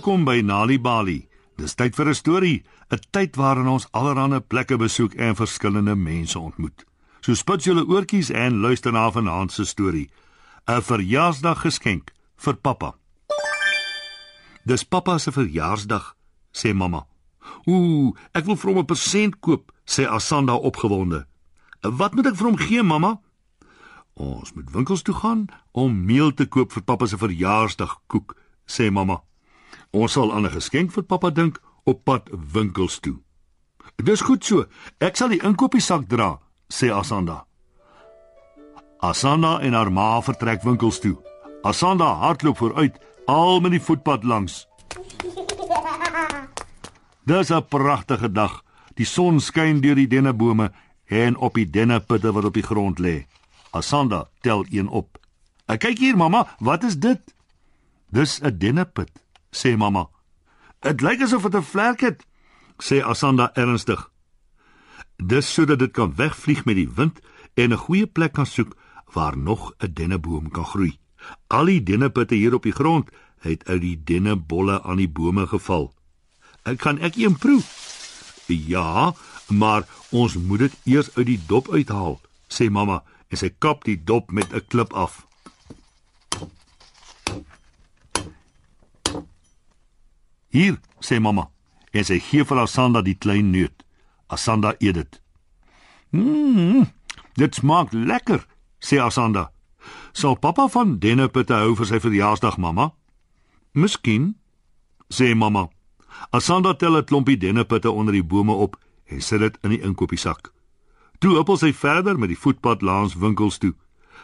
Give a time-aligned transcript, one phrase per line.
[0.00, 1.28] Welkom by Nali Bali.
[1.60, 6.38] Dis tyd vir 'n storie, 'n tyd waarin ons allerlei plekke besoek en verskillende mense
[6.38, 6.86] ontmoet.
[7.20, 10.08] So spit julle oortjies en luister na vanaand se storie.
[10.66, 12.94] 'n Verjaarsdag geskenk vir pappa.
[14.64, 16.16] Dis pappa se verjaarsdag,
[16.50, 17.06] sê mamma.
[17.66, 21.26] Ooh, ek wil vir hom 'n persent koop, sê Asanda opgewonde.
[21.82, 23.20] Wat moet ek vir hom gee, mamma?
[24.14, 28.36] Ons moet winkels toe gaan om meel te koop vir pappa se verjaarsdagkoek,
[28.66, 29.20] sê mamma.
[29.90, 33.18] Ons sal aan 'n geskenk vir pappa dink op pad winkels toe.
[33.96, 34.64] Dis goed so.
[34.98, 36.38] Ek sal die inkopiesak dra,
[36.68, 37.46] sê Asanda.
[39.00, 41.16] Asanda en haar ma vertrek winkels toe.
[41.62, 44.66] Asanda hardloop vooruit, al met die voetpad langs.
[47.30, 48.64] Dis 'n pragtige dag.
[48.94, 50.72] Die son skyn deur die dennebome
[51.06, 53.26] en op die denneputte wat op die grond lê.
[53.70, 55.18] Asanda tel een op.
[55.66, 57.34] "Kyk hier, mamma, wat is dit?"
[58.10, 59.10] "Dis 'n denneput,"
[59.50, 60.08] sê mamma.
[60.80, 62.26] "Dit lyk asof dit 'n vlek het,"
[62.78, 64.10] sê Asanda ernstig.
[65.16, 67.20] "Dis sodat dit kan wegvlieg met die wind
[67.54, 68.76] en 'n goeie plek kan soek
[69.12, 70.98] waar nog 'n denneboom kan groei.
[71.46, 75.94] Al die denneputte hier op die grond het uit die dennebolle aan die bome geval.
[76.62, 77.62] Ek kan ek een proe?"
[78.46, 79.14] "Ja,
[79.48, 84.04] maar ons moet dit eers uit die dop uithaal," sê mamma en sy kap die
[84.04, 85.26] dop met 'n klip af.
[90.50, 91.46] Hier, sê mamma,
[91.94, 93.84] en sy gee vir Asanda die klein neut.
[94.26, 95.20] Asanda eet dit.
[96.10, 96.88] Mmm,
[97.38, 98.42] dit smaak lekker,
[98.82, 99.52] sê Asanda.
[100.12, 102.90] Sal pappa van denneputte hou vir sy verjaarsdag, mamma?
[103.78, 104.34] Miskien,
[105.06, 105.68] sê mamma.
[106.34, 110.52] Asanda tel 'n klompie denneputte onder die bome op en sit dit in die inkopiesak.
[111.18, 113.74] Toe huppel sy verder met die voetpad langs winkels toe.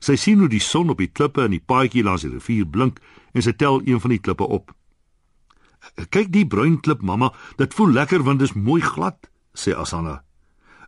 [0.00, 3.00] Sy sien hoe die son op die klippe en die paadjie langs die rivier blink
[3.34, 4.74] en sy tel een van die klippe op.
[6.10, 10.22] "Kyk die bruin klip, mamma, dit voel lekker want dit is mooi glad," sê Asana.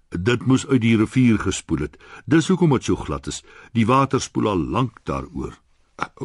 [0.09, 1.97] "Dit moes uit die rivier gespoel het.
[2.27, 3.43] Dis hoekom dit so glad is.
[3.73, 5.59] Die water spoel al lank daaroor."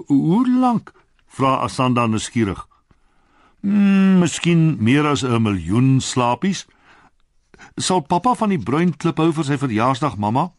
[0.05, 0.91] "Hoe lank?"
[1.27, 2.67] vra Asanda nuuskierig.
[3.61, 6.67] "Mmm, miskien meer as 'n miljoen slapies."
[7.75, 10.53] "Sal pappa van die bruin klip hou vir sy verjaarsdag, mamma?"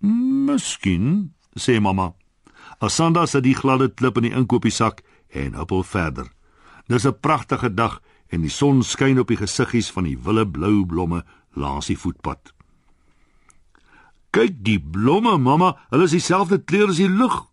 [0.00, 2.14] "Miskien," sê mamma.
[2.78, 6.37] Asanda sit die gladde klip in die inkopiesak en huppel verder.
[6.88, 10.86] Dis 'n pragtige dag en die son skyn op die gesiggies van die wille blou
[10.86, 12.52] blomme langs die voetpad.
[14.30, 17.46] Kyk die blomme, mamma, hulle is dieselfde kleur as die lug.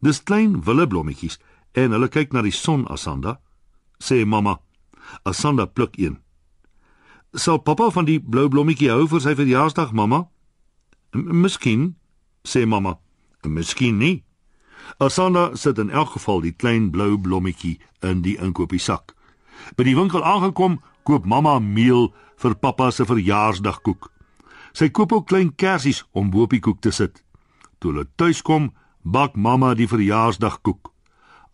[0.00, 1.38] Dis klein wille blommetjies
[1.72, 3.40] en hulle kyk na die son, Asanda,
[3.98, 4.58] sê mamma.
[5.24, 6.18] Asanda pluk een.
[7.32, 10.28] Sal pappa van die blou blommetjie hou vir sy verjaarsdag, mamma?
[11.12, 11.96] Miskien,
[12.44, 12.98] sê mamma.
[13.44, 14.24] Miskien nie.
[14.96, 19.14] Asanda sit in elk geval die klein blou blommetjie in die inkopiesak.
[19.76, 24.08] By die winkel aangekom, koop mamma meel vir pappa se verjaarsdagkoek.
[24.72, 27.22] Sy koop ook klein kersies om bo op die koek te sit.
[27.78, 28.72] Toe hulle tuis kom,
[29.02, 30.92] bak mamma die verjaarsdagkoek.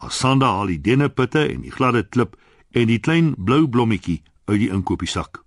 [0.04, 2.36] Asanda haal die denneputte en die gladde klip
[2.74, 5.40] en die klein blou blommetjie uit die inkopiesak.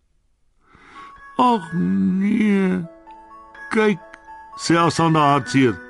[1.38, 2.80] Ag nee.
[3.70, 4.02] Kyk,
[4.58, 5.87] sê Asanda hartseer.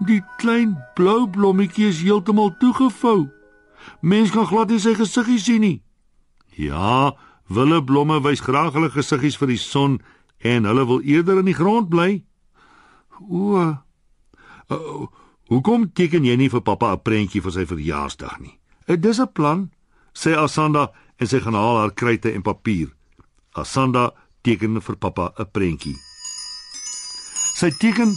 [0.00, 3.28] Die klein blou blommetjie is heeltemal toegevou.
[4.00, 5.78] Mens kan glad nie sy gesiggie sien nie.
[6.56, 7.12] Ja,
[7.52, 9.98] wille blomme wys graag hulle gesiggies vir die son
[10.40, 12.22] en hulle wil eerder in die grond bly.
[13.28, 13.60] O.
[14.70, 15.04] Uh,
[15.52, 18.56] hoekom teken jy nie vir pappa 'n prentjie vir sy verjaarsdag nie?
[18.88, 19.70] Uh, dis 'n plan,
[20.14, 22.88] sê Asanda en sy gaan haal haar kruite en papier.
[23.52, 24.12] Asanda
[24.42, 25.96] teken vir pappa 'n prentjie.
[27.60, 28.16] Sy teken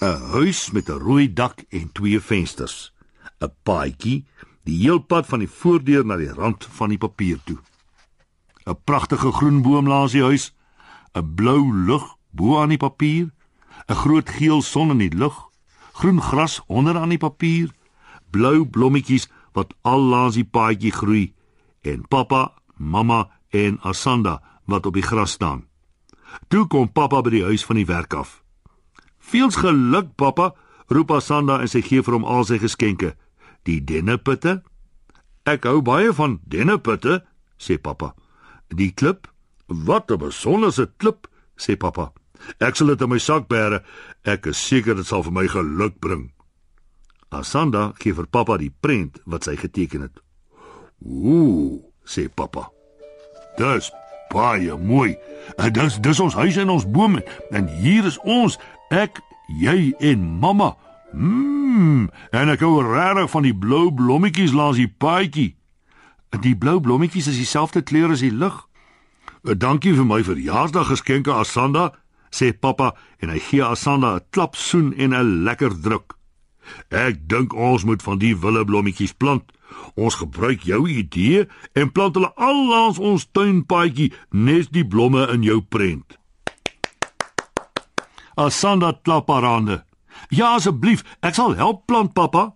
[0.00, 2.92] 'n huis met 'n rooi dak en twee vensters,
[3.40, 4.26] 'n paadjie
[4.62, 7.58] die heel pad van die voordeur na die rand van die papier toe.
[8.66, 10.54] 'n Pragtige groen boom langs die huis,
[11.14, 13.32] 'n blou lug bo aan die papier,
[13.88, 15.36] 'n groot geel son in die lug,
[15.92, 17.74] groen gras onder aan die papier,
[18.30, 21.34] blou blommetjies wat al langs die paadjie groei
[21.80, 25.66] en pappa, mamma en Asanda wat op die gras staan.
[26.48, 28.42] Toe kom pappa by die huis van die werk af.
[29.28, 30.52] Veels geluk, pappa,
[30.88, 33.12] roep Asanda en sy gee vir hom al sy geskenke.
[33.68, 34.62] Die denneputte?
[35.48, 37.20] Ek hou baie van denneputte,
[37.60, 38.14] sê pappa.
[38.72, 39.28] Die klip?
[39.68, 42.12] Wat 'n besonderse klip, sê pappa.
[42.60, 43.82] Ek sal dit in my sak bære.
[44.24, 46.32] Ek is seker dit sal vir my geluk bring.
[47.30, 50.20] Asanda gee vir pappa die prent wat sy geteken het.
[51.04, 52.70] Ooh, sê pappa.
[53.58, 53.92] Dis
[54.32, 55.16] baie mooi.
[55.56, 58.58] En dis dis ons huis en ons bome en hier is ons
[58.88, 60.72] Ek, jy en mamma.
[61.12, 65.50] Mmm, en ek hou regtig van die blou blommetjies langs die paadjie.
[66.40, 68.64] Die blou blommetjies is dieselfde kleur as die lug.
[69.44, 71.90] Dankie vir my verjaarsdaggeskenke Asanda,
[72.32, 76.16] sê pappa en hy gee Asanda 'n klap soen en 'n lekker druk.
[76.88, 79.52] Ek dink ons moet van die willeblommetjies plant.
[79.96, 85.42] Ons gebruik jou idee en plant hulle al langs ons tuinpaadjie, nes die blomme in
[85.42, 86.18] jou prent.
[88.38, 89.82] Asanda klap haar hande.
[90.30, 92.52] Ja asseblief, ek sal help plant pappa.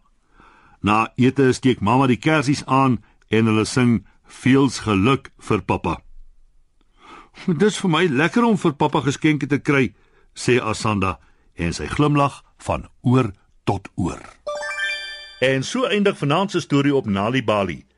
[0.82, 3.00] Na ete steek mamma die kersies aan
[3.30, 4.02] en hulle sing
[4.42, 5.98] veels geluk vir pappa.
[7.46, 9.90] Dis vir my lekker om vir pappa geskenke te kry,
[10.34, 11.18] sê Asanda
[11.58, 13.32] en sy glimlag van oor
[13.66, 14.22] tot oor.
[15.42, 17.82] En so eindig vanaand se storie op Nali Bali.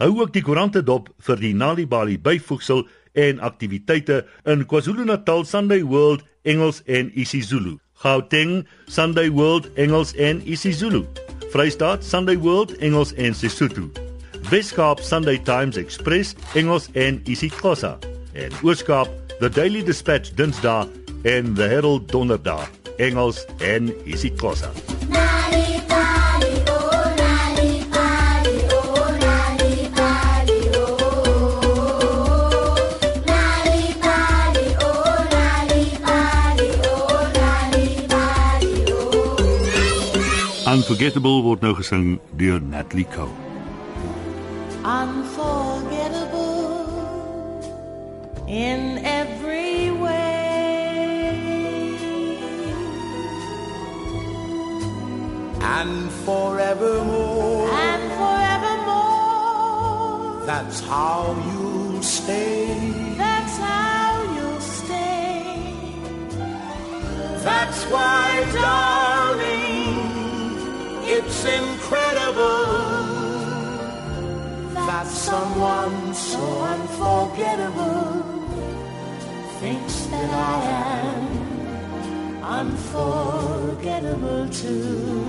[0.00, 2.86] Hou ook die koerante dop vir die Nali Bali byvoegsel
[3.20, 7.74] en aktiwiteite in KwaZulu-Natal Sunday World Engels en isiZulu.
[8.00, 11.02] Gauteng Sunday World Engels en isiZulu.
[11.52, 13.90] Vrystaat Sunday World Engels en Sesotho.
[14.48, 17.98] Weskaap Sunday Times Express Engels en isiXhosa.
[18.32, 19.10] En Ooskaap
[19.40, 20.88] The Daily Dispatch Dinsdae
[21.28, 22.64] en The Herald Donderdae
[22.96, 24.72] Engels en isiXhosa.
[40.90, 43.30] Unforgettable word nou gesing deur Natalie Cole.
[44.82, 46.82] Unforgettable
[48.50, 51.94] in every way.
[55.62, 57.70] And forevermore.
[57.70, 60.42] And forevermore.
[60.44, 63.14] That's how you'll stay.
[63.14, 65.54] That's how you'll stay.
[67.46, 68.99] That's why, darling.
[71.42, 72.66] It's incredible
[74.74, 78.22] that someone so unforgettable
[79.58, 80.62] thinks that I
[81.00, 85.19] am unforgettable too.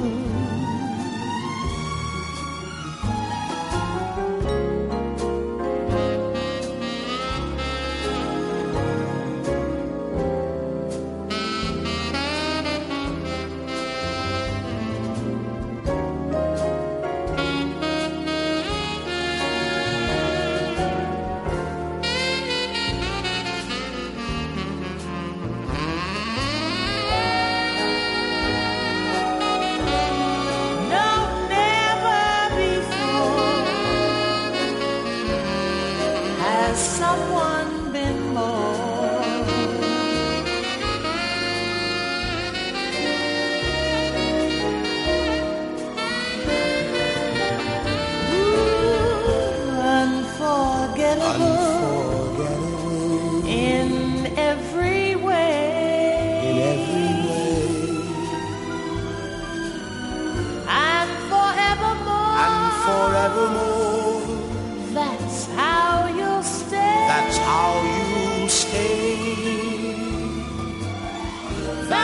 [37.15, 37.50] Mùa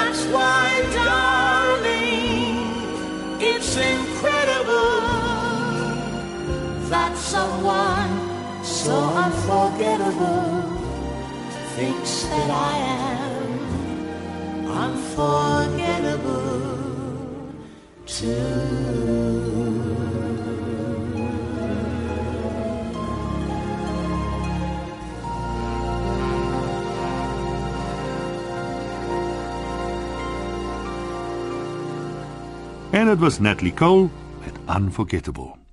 [0.07, 1.91] That's why, darling,
[3.41, 5.01] it's incredible
[6.87, 8.95] that someone so
[9.25, 10.63] unforgettable
[11.75, 16.37] thinks that I am unforgettable
[18.05, 19.56] too.
[32.97, 35.66] En dit was Natalie Cole met Unforgettable.